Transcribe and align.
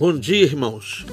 Bom 0.00 0.18
dia, 0.18 0.44
irmãos. 0.44 1.04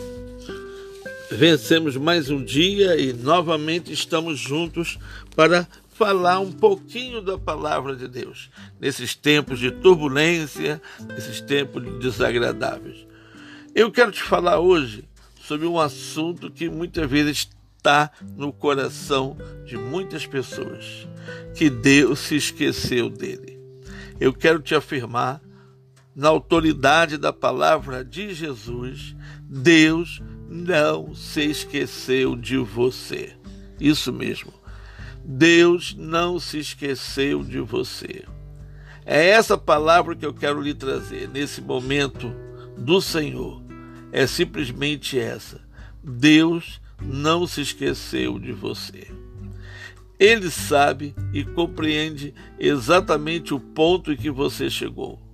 Vencemos 1.29 1.97
mais 1.97 2.29
um 2.29 2.41
dia 2.41 2.95
e 2.95 3.11
novamente 3.11 3.91
estamos 3.91 4.39
juntos 4.39 4.97
para 5.35 5.67
falar 5.89 6.39
um 6.39 6.53
pouquinho 6.53 7.21
da 7.21 7.37
palavra 7.37 7.97
de 7.97 8.07
Deus 8.07 8.49
nesses 8.79 9.13
tempos 9.13 9.59
de 9.59 9.71
turbulência, 9.71 10.81
nesses 11.05 11.41
tempos 11.41 11.83
desagradáveis. 11.99 13.05
Eu 13.75 13.91
quero 13.91 14.09
te 14.09 14.23
falar 14.23 14.61
hoje 14.61 15.03
sobre 15.41 15.67
um 15.67 15.77
assunto 15.77 16.49
que 16.49 16.69
muitas 16.69 17.11
vezes 17.11 17.49
está 17.75 18.09
no 18.37 18.53
coração 18.53 19.35
de 19.65 19.77
muitas 19.77 20.25
pessoas, 20.25 21.05
que 21.53 21.69
Deus 21.69 22.19
se 22.19 22.37
esqueceu 22.37 23.09
dele. 23.09 23.59
Eu 24.17 24.31
quero 24.31 24.61
te 24.61 24.73
afirmar 24.73 25.41
na 26.17 26.29
autoridade 26.29 27.15
da 27.15 27.31
palavra 27.31 28.03
de 28.03 28.33
Jesus, 28.33 29.15
Deus 29.43 30.19
não 30.49 31.13
se 31.13 31.43
esqueceu 31.43 32.35
de 32.35 32.57
você. 32.57 33.33
Isso 33.79 34.11
mesmo. 34.11 34.51
Deus 35.23 35.95
não 35.95 36.39
se 36.39 36.57
esqueceu 36.57 37.43
de 37.43 37.59
você. 37.59 38.25
É 39.05 39.27
essa 39.27 39.55
palavra 39.59 40.15
que 40.15 40.25
eu 40.25 40.33
quero 40.33 40.59
lhe 40.59 40.73
trazer 40.73 41.29
nesse 41.29 41.61
momento 41.61 42.33
do 42.75 42.99
Senhor. 42.99 43.61
É 44.11 44.25
simplesmente 44.25 45.19
essa. 45.19 45.61
Deus 46.03 46.81
não 46.99 47.45
se 47.45 47.61
esqueceu 47.61 48.39
de 48.39 48.53
você. 48.53 49.05
Ele 50.17 50.49
sabe 50.49 51.13
e 51.31 51.45
compreende 51.45 52.33
exatamente 52.57 53.53
o 53.53 53.59
ponto 53.59 54.11
em 54.11 54.17
que 54.17 54.31
você 54.31 54.67
chegou 54.67 55.27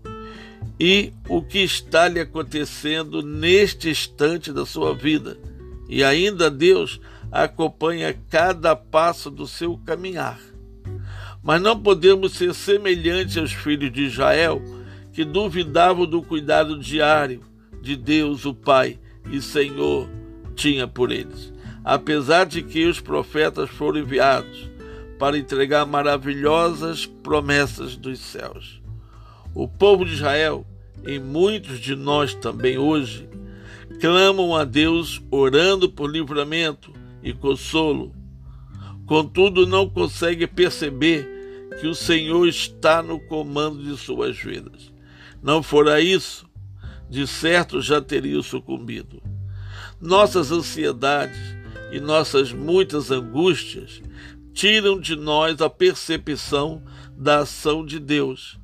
e 0.86 1.14
o 1.30 1.42
que 1.42 1.60
está 1.60 2.10
lhe 2.10 2.20
acontecendo 2.20 3.22
neste 3.22 3.90
instante 3.90 4.52
da 4.52 4.66
sua 4.66 4.94
vida. 4.94 5.38
E 5.88 6.04
ainda 6.04 6.52
Deus 6.52 7.00
acompanha 7.32 8.14
cada 8.30 8.76
passo 8.76 9.32
do 9.32 9.48
seu 9.48 9.78
caminhar. 9.86 10.38
Mas 11.42 11.62
não 11.62 11.80
podemos 11.80 12.34
ser 12.34 12.54
semelhantes 12.54 13.38
aos 13.38 13.54
filhos 13.54 13.94
de 13.94 14.04
Israel, 14.04 14.62
que 15.14 15.24
duvidavam 15.24 16.06
do 16.06 16.22
cuidado 16.22 16.78
diário 16.78 17.40
de 17.82 17.96
Deus, 17.96 18.44
o 18.44 18.54
Pai 18.54 19.00
e 19.32 19.42
Senhor, 19.42 20.10
tinha 20.54 20.86
por 20.86 21.14
eles. 21.14 21.54
Apesar 21.82 22.46
de 22.46 22.62
que 22.62 22.86
os 22.88 23.00
profetas 23.00 23.70
foram 23.70 24.00
enviados 24.00 24.70
para 25.18 25.38
entregar 25.38 25.86
maravilhosas 25.86 27.06
promessas 27.06 27.96
dos 27.96 28.20
céus. 28.20 28.82
O 29.56 29.66
povo 29.66 30.04
de 30.04 30.16
Israel, 30.16 30.66
e 31.06 31.20
muitos 31.20 31.80
de 31.80 31.96
nós 31.96 32.34
também 32.34 32.78
hoje, 32.78 33.28
clamam 34.00 34.56
a 34.56 34.64
Deus 34.64 35.22
orando 35.32 35.90
por 35.90 36.10
livramento 36.10 36.94
e 37.22 37.34
consolo. 37.34 38.14
Contudo, 39.06 39.68
não 39.68 39.90
conseguem 39.90 40.48
perceber 40.48 41.28
que 41.80 41.88
o 41.88 41.96
Senhor 41.96 42.48
está 42.48 43.02
no 43.02 43.20
comando 43.20 43.84
de 43.84 43.98
suas 43.98 44.38
vidas. 44.38 44.92
Não 45.42 45.62
fora 45.62 46.00
isso, 46.00 46.46
de 47.10 47.28
certo 47.28 47.82
já 47.82 48.02
teriam 48.02 48.42
sucumbido. 48.42 49.22
Nossas 50.00 50.52
ansiedades 50.52 51.40
e 51.92 52.00
nossas 52.00 52.52
muitas 52.52 53.12
angústias 53.12 54.02
tiram 54.54 55.00
de 55.00 55.16
nós 55.16 55.62
a 55.62 55.70
percepção 55.70 56.82
da 57.18 57.40
ação 57.40 57.86
de 57.86 58.00
Deus 58.00 58.62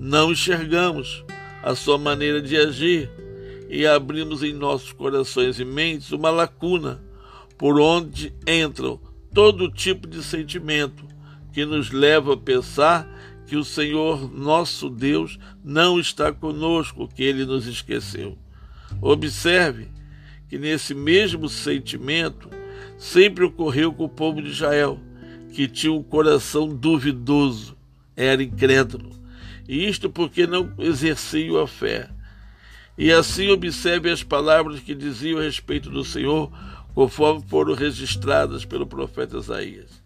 não 0.00 0.32
enxergamos 0.32 1.22
a 1.62 1.74
sua 1.74 1.98
maneira 1.98 2.40
de 2.40 2.56
agir 2.56 3.10
e 3.68 3.86
abrimos 3.86 4.42
em 4.42 4.52
nossos 4.52 4.92
corações 4.92 5.60
e 5.60 5.64
mentes 5.64 6.10
uma 6.10 6.30
lacuna 6.30 7.00
por 7.56 7.78
onde 7.78 8.32
entram 8.46 8.98
todo 9.32 9.70
tipo 9.70 10.08
de 10.08 10.22
sentimento 10.24 11.04
que 11.52 11.64
nos 11.64 11.90
leva 11.90 12.34
a 12.34 12.36
pensar 12.36 13.08
que 13.46 13.56
o 13.56 13.64
Senhor 13.64 14.32
nosso 14.32 14.88
Deus 14.88 15.38
não 15.62 15.98
está 15.98 16.32
conosco, 16.32 17.08
que 17.08 17.22
ele 17.22 17.44
nos 17.44 17.66
esqueceu. 17.66 18.38
Observe 19.00 19.88
que 20.48 20.58
nesse 20.58 20.94
mesmo 20.94 21.48
sentimento 21.48 22.48
sempre 22.96 23.44
ocorreu 23.44 23.92
com 23.92 24.04
o 24.04 24.08
povo 24.08 24.40
de 24.40 24.50
Israel, 24.50 24.98
que 25.52 25.68
tinha 25.68 25.92
um 25.92 26.02
coração 26.02 26.68
duvidoso, 26.68 27.76
era 28.16 28.42
incrédulo 28.42 29.19
isto 29.70 30.10
porque 30.10 30.46
não 30.46 30.72
exerciam 30.78 31.58
a 31.58 31.66
fé. 31.66 32.10
E 32.98 33.12
assim 33.12 33.48
observe 33.50 34.10
as 34.10 34.22
palavras 34.22 34.80
que 34.80 34.94
diziam 34.94 35.38
a 35.38 35.42
respeito 35.42 35.88
do 35.88 36.04
Senhor, 36.04 36.50
conforme 36.94 37.42
foram 37.48 37.74
registradas 37.74 38.64
pelo 38.64 38.86
profeta 38.86 39.38
Isaías. 39.38 40.02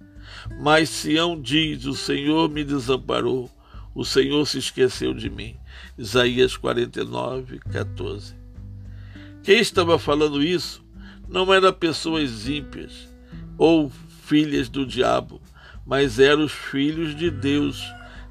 Mas 0.60 0.90
Sião 0.90 1.40
diz: 1.40 1.86
O 1.86 1.94
Senhor 1.94 2.48
me 2.50 2.62
desamparou, 2.62 3.50
o 3.94 4.04
Senhor 4.04 4.46
se 4.46 4.58
esqueceu 4.58 5.14
de 5.14 5.30
mim. 5.30 5.56
Isaías 5.96 6.56
49, 6.56 7.58
14. 7.72 8.34
Quem 9.42 9.58
estava 9.58 9.98
falando 9.98 10.42
isso 10.42 10.84
não 11.28 11.52
eram 11.52 11.72
pessoas 11.72 12.48
ímpias 12.48 13.08
ou 13.56 13.90
filhas 14.24 14.68
do 14.68 14.86
diabo, 14.86 15.40
mas 15.86 16.18
eram 16.18 16.44
os 16.44 16.52
filhos 16.52 17.14
de 17.14 17.30
Deus 17.30 17.82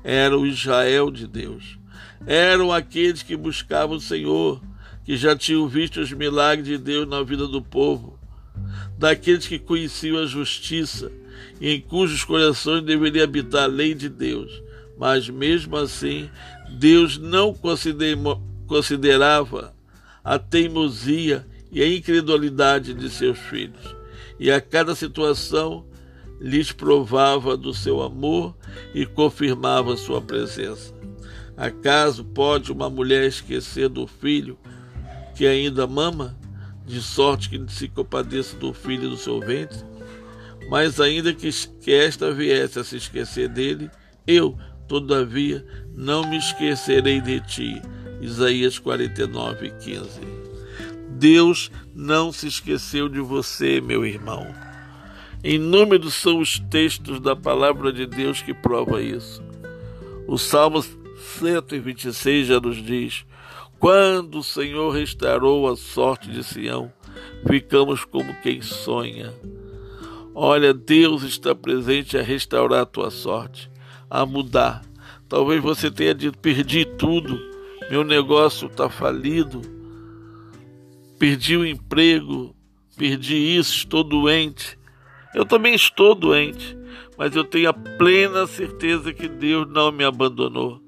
era 0.03 0.37
o 0.37 0.45
Israel 0.45 1.09
de 1.09 1.25
Deus. 1.27 1.77
Eram 2.25 2.71
aqueles 2.71 3.23
que 3.23 3.35
buscavam 3.35 3.97
o 3.97 4.01
Senhor, 4.01 4.61
que 5.03 5.15
já 5.17 5.35
tinham 5.35 5.67
visto 5.67 5.99
os 5.99 6.11
milagres 6.11 6.67
de 6.67 6.77
Deus 6.77 7.07
na 7.07 7.21
vida 7.23 7.47
do 7.47 7.61
povo, 7.61 8.19
daqueles 8.97 9.47
que 9.47 9.59
conheciam 9.59 10.17
a 10.17 10.25
justiça 10.25 11.11
e 11.59 11.71
em 11.71 11.81
cujos 11.81 12.23
corações 12.23 12.83
deveria 12.83 13.23
habitar 13.23 13.63
a 13.63 13.67
lei 13.67 13.93
de 13.93 14.09
Deus. 14.09 14.61
Mas 14.97 15.29
mesmo 15.29 15.75
assim, 15.77 16.29
Deus 16.77 17.17
não 17.17 17.53
considerava 18.67 19.73
a 20.23 20.39
teimosia 20.39 21.45
e 21.71 21.81
a 21.81 21.87
incredulidade 21.87 22.93
de 22.93 23.09
seus 23.09 23.37
filhos. 23.39 23.95
E 24.39 24.51
a 24.51 24.61
cada 24.61 24.95
situação 24.95 25.85
lhes 26.43 26.73
provava 26.73 27.55
do 27.55 27.73
seu 27.73 28.01
amor 28.01 28.53
e 28.93 29.05
confirmava 29.05 29.95
sua 29.95 30.21
presença. 30.21 30.93
Acaso 31.55 32.25
pode 32.25 32.69
uma 32.69 32.89
mulher 32.89 33.25
esquecer 33.25 33.87
do 33.87 34.05
filho 34.05 34.59
que 35.35 35.47
ainda 35.47 35.87
mama, 35.87 36.37
de 36.85 37.01
sorte 37.01 37.49
que 37.49 37.71
se 37.71 37.87
compadeça 37.87 38.57
do 38.57 38.73
filho 38.73 39.09
do 39.09 39.15
seu 39.15 39.39
ventre? 39.39 39.79
Mas 40.69 40.99
ainda 40.99 41.33
que, 41.33 41.49
que 41.81 41.93
esta 41.93 42.33
viesse 42.33 42.77
a 42.77 42.83
se 42.83 42.97
esquecer 42.97 43.47
dele, 43.47 43.89
eu, 44.27 44.57
todavia, 44.85 45.65
não 45.95 46.29
me 46.29 46.37
esquecerei 46.37 47.21
de 47.21 47.39
ti. 47.39 47.81
Isaías 48.19 48.77
49, 48.77 49.71
15. 49.81 50.19
Deus 51.11 51.71
não 51.95 52.33
se 52.33 52.47
esqueceu 52.47 53.07
de 53.07 53.21
você, 53.21 53.79
meu 53.79 54.05
irmão. 54.05 54.72
Inúmeros 55.43 56.13
são 56.13 56.39
os 56.39 56.57
textos 56.57 57.19
da 57.19 57.35
palavra 57.35 57.91
de 57.91 58.05
Deus 58.05 58.41
que 58.41 58.53
prova 58.53 59.01
isso. 59.01 59.43
O 60.25 60.37
Salmo 60.37 60.81
126 60.81 62.47
já 62.47 62.61
nos 62.61 62.77
diz: 62.77 63.25
Quando 63.77 64.39
o 64.39 64.43
Senhor 64.43 64.91
restaurou 64.91 65.69
a 65.69 65.75
sorte 65.75 66.31
de 66.31 66.43
Sião, 66.45 66.91
ficamos 67.45 68.05
como 68.05 68.33
quem 68.41 68.61
sonha. 68.61 69.33
Olha, 70.33 70.73
Deus 70.73 71.23
está 71.23 71.53
presente 71.53 72.17
a 72.17 72.23
restaurar 72.23 72.83
a 72.83 72.85
tua 72.85 73.11
sorte, 73.11 73.69
a 74.09 74.25
mudar. 74.25 74.81
Talvez 75.27 75.61
você 75.61 75.91
tenha 75.91 76.15
dito: 76.15 76.37
perdi 76.37 76.85
tudo, 76.85 77.37
meu 77.91 78.05
negócio 78.05 78.67
está 78.67 78.89
falido, 78.89 79.61
perdi 81.19 81.57
o 81.57 81.65
emprego, 81.65 82.55
perdi 82.95 83.35
isso, 83.35 83.75
estou 83.75 84.05
doente. 84.05 84.81
Eu 85.33 85.45
também 85.45 85.73
estou 85.73 86.13
doente, 86.13 86.77
mas 87.17 87.35
eu 87.35 87.43
tenho 87.43 87.69
a 87.69 87.73
plena 87.73 88.45
certeza 88.45 89.13
que 89.13 89.27
Deus 89.27 89.67
não 89.67 89.91
me 89.91 90.03
abandonou. 90.03 90.81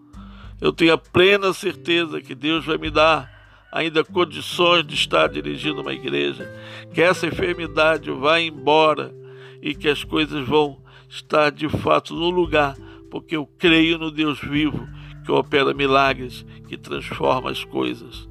Eu 0.62 0.71
tenho 0.71 0.94
a 0.94 0.97
plena 0.97 1.51
certeza 1.53 2.21
que 2.21 2.36
Deus 2.36 2.65
vai 2.65 2.77
me 2.77 2.89
dar 2.89 3.33
ainda 3.71 4.06
condições 4.06 4.86
de 4.86 4.94
estar 4.94 5.27
dirigindo 5.27 5.81
uma 5.81 5.94
igreja, 5.94 6.50
que 6.94 7.01
essa 7.01 7.27
enfermidade 7.27 8.09
vai 8.09 8.45
embora 8.45 9.13
e 9.62 9.75
que 9.75 9.89
as 9.89 10.03
coisas 10.03 10.48
vão 10.48 10.81
estar 11.09 11.51
de 11.51 11.68
fato 11.68 12.13
no 12.13 12.30
lugar, 12.30 12.75
porque 13.12 13.36
eu 13.36 13.45
creio 13.45 13.98
no 13.98 14.09
Deus 14.09 14.39
vivo 14.39 14.88
que 15.25 15.31
opera 15.31 15.74
milagres, 15.74 16.45
que 16.68 16.77
transforma 16.77 17.51
as 17.51 17.65
coisas. 17.65 18.30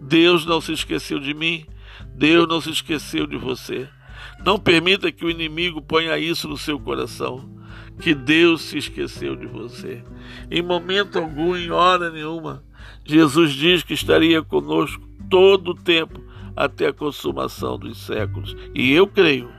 Deus 0.00 0.46
não 0.46 0.60
se 0.60 0.72
esqueceu 0.72 1.18
de 1.18 1.34
mim, 1.34 1.66
Deus 2.14 2.48
não 2.48 2.60
se 2.60 2.70
esqueceu 2.70 3.26
de 3.26 3.36
você. 3.36 3.88
Não 4.44 4.58
permita 4.58 5.10
que 5.10 5.24
o 5.24 5.30
inimigo 5.30 5.82
ponha 5.82 6.18
isso 6.18 6.48
no 6.48 6.56
seu 6.56 6.78
coração, 6.78 7.48
que 8.00 8.14
Deus 8.14 8.62
se 8.62 8.78
esqueceu 8.78 9.34
de 9.34 9.46
você. 9.46 10.02
Em 10.50 10.62
momento 10.62 11.18
algum, 11.18 11.56
em 11.56 11.70
hora 11.70 12.10
nenhuma, 12.10 12.62
Jesus 13.04 13.52
diz 13.52 13.82
que 13.82 13.94
estaria 13.94 14.42
conosco 14.42 15.02
todo 15.28 15.72
o 15.72 15.74
tempo, 15.74 16.20
até 16.56 16.88
a 16.88 16.92
consumação 16.92 17.78
dos 17.78 17.98
séculos. 17.98 18.56
E 18.74 18.92
eu 18.92 19.06
creio, 19.06 19.50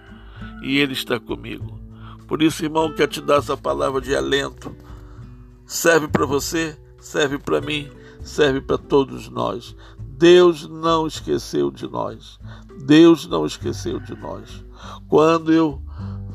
e 0.61 0.77
Ele 0.77 0.93
está 0.93 1.19
comigo. 1.19 1.79
Por 2.27 2.41
isso, 2.41 2.63
irmão, 2.63 2.93
quer 2.93 3.07
te 3.07 3.21
dar 3.21 3.37
essa 3.37 3.57
palavra 3.57 3.99
de 3.99 4.15
alento. 4.15 4.75
Serve 5.65 6.07
para 6.07 6.25
você, 6.25 6.77
serve 6.99 7.37
para 7.37 7.61
mim, 7.61 7.89
serve 8.21 8.61
para 8.61 8.77
todos 8.77 9.29
nós. 9.29 9.75
Deus 9.99 10.67
não 10.67 11.07
esqueceu 11.07 11.71
de 11.71 11.87
nós. 11.87 12.39
Deus 12.85 13.25
não 13.25 13.45
esqueceu 13.45 13.99
de 13.99 14.15
nós. 14.15 14.63
Quando 15.07 15.51
eu 15.51 15.81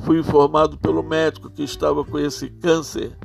fui 0.05 0.19
informado 0.19 0.77
pelo 0.77 1.03
médico 1.03 1.51
que 1.51 1.63
estava 1.63 2.05
com 2.05 2.19
esse 2.19 2.49
câncer, 2.49 3.17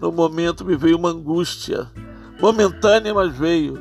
no 0.00 0.10
momento 0.10 0.64
me 0.64 0.76
veio 0.76 0.96
uma 0.96 1.10
angústia, 1.10 1.90
momentânea, 2.40 3.14
mas 3.14 3.36
veio. 3.36 3.78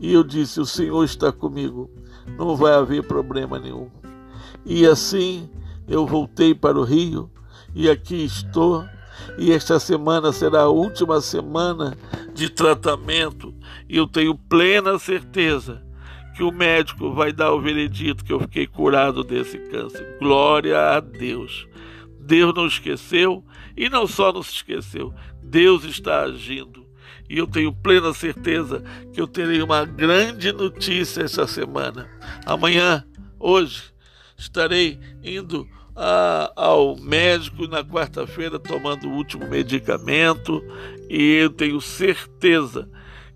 E 0.00 0.12
eu 0.12 0.22
disse: 0.22 0.60
O 0.60 0.66
Senhor 0.66 1.04
está 1.04 1.32
comigo, 1.32 1.90
não 2.36 2.56
vai 2.56 2.74
haver 2.74 3.06
problema 3.06 3.58
nenhum. 3.58 3.90
E 4.64 4.86
assim 4.86 5.48
eu 5.86 6.06
voltei 6.06 6.54
para 6.54 6.78
o 6.78 6.84
Rio 6.84 7.30
e 7.74 7.88
aqui 7.88 8.24
estou. 8.24 8.84
E 9.38 9.52
esta 9.52 9.78
semana 9.78 10.32
será 10.32 10.62
a 10.62 10.68
última 10.68 11.20
semana 11.20 11.96
de 12.32 12.48
tratamento, 12.48 13.54
e 13.88 13.96
eu 13.96 14.06
tenho 14.06 14.34
plena 14.34 14.98
certeza 14.98 15.85
que 16.36 16.42
o 16.42 16.52
médico 16.52 17.12
vai 17.14 17.32
dar 17.32 17.52
o 17.52 17.60
veredito 17.60 18.22
que 18.22 18.32
eu 18.32 18.40
fiquei 18.40 18.66
curado 18.66 19.24
desse 19.24 19.56
câncer. 19.56 20.18
Glória 20.20 20.78
a 20.78 21.00
Deus. 21.00 21.66
Deus 22.20 22.52
não 22.54 22.66
esqueceu 22.66 23.42
e 23.74 23.88
não 23.88 24.06
só 24.06 24.30
não 24.30 24.42
se 24.42 24.52
esqueceu, 24.52 25.14
Deus 25.42 25.84
está 25.84 26.24
agindo. 26.24 26.84
E 27.28 27.38
eu 27.38 27.46
tenho 27.46 27.72
plena 27.72 28.12
certeza 28.12 28.84
que 29.14 29.20
eu 29.20 29.26
terei 29.26 29.62
uma 29.62 29.86
grande 29.86 30.52
notícia 30.52 31.22
essa 31.22 31.46
semana. 31.46 32.06
Amanhã, 32.44 33.02
hoje, 33.38 33.84
estarei 34.36 35.00
indo 35.24 35.66
a, 35.94 36.52
ao 36.54 36.96
médico 36.96 37.66
na 37.66 37.82
quarta-feira 37.82 38.58
tomando 38.58 39.08
o 39.08 39.12
último 39.12 39.48
medicamento 39.48 40.62
e 41.08 41.36
eu 41.36 41.50
tenho 41.50 41.80
certeza 41.80 42.88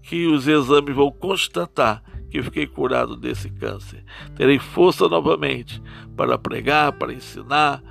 que 0.03 0.27
os 0.27 0.47
exames 0.47 0.95
vão 0.95 1.11
constatar 1.11 2.03
que 2.31 2.43
fiquei 2.43 2.67
curado 2.67 3.17
desse 3.17 3.51
câncer. 3.51 4.05
Terei 4.37 4.59
força 4.59 5.09
novamente 5.09 5.83
para 6.17 6.39
pregar, 6.39 6.93
para 6.93 7.13
ensinar, 7.13 7.83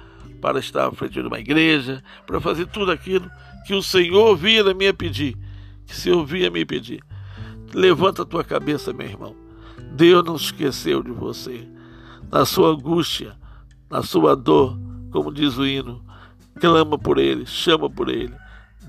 para 0.42 0.60
estar 0.60 0.88
à 0.88 0.92
frente 0.92 1.22
de 1.22 1.28
uma 1.28 1.40
igreja, 1.40 2.02
para 2.26 2.40
fazer 2.40 2.66
tudo 2.68 2.92
aquilo 2.92 3.30
que 3.68 3.74
o 3.74 3.84
Senhor 3.84 4.36
via 4.36 4.64
me 4.74 4.92
pedir, 4.94 5.38
que 5.86 5.94
o 5.94 5.96
Senhor 5.96 6.26
via 6.26 6.50
me 6.50 6.66
pedir. 6.66 7.04
Levanta 7.74 8.24
a 8.24 8.26
tua 8.26 8.44
cabeça, 8.44 8.94
meu 8.94 9.08
irmão. 9.08 9.36
Deus 9.92 10.24
não 10.24 10.36
esqueceu 10.36 11.04
de 11.04 11.12
você. 11.12 11.68
Na 12.32 12.46
sua 12.46 12.70
angústia, 12.70 13.36
na 13.90 14.02
sua 14.02 14.36
dor, 14.36 14.80
como 15.12 15.32
diz 15.32 15.58
o 15.58 15.66
hino, 15.66 16.04
clama 16.60 16.98
por 16.98 17.18
Ele, 17.18 17.46
chama 17.46 17.90
por 17.90 18.10
Ele. 18.10 18.34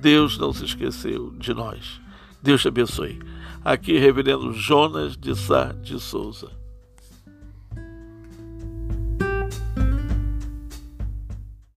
Deus 0.00 0.38
não 0.38 0.52
se 0.52 0.64
esqueceu 0.64 1.30
de 1.32 1.52
nós. 1.52 2.00
Deus 2.42 2.62
te 2.62 2.68
abençoe. 2.68 3.18
Aqui, 3.64 3.98
Reverendo 3.98 4.52
Jonas 4.52 5.16
de 5.16 5.34
Sá 5.34 5.72
de 5.82 6.00
Souza. 6.00 6.59